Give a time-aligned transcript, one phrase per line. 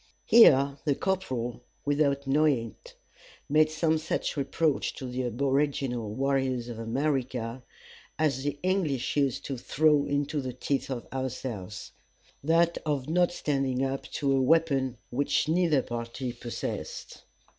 [0.25, 2.95] Here the corporal, without knowing it,
[3.47, 7.61] made some such reproach to the aboriginal warriors of America
[8.17, 11.91] as the English used to throw into the teeth of ourselves
[12.43, 17.21] that of not standing up to a weapon which neither party possessed.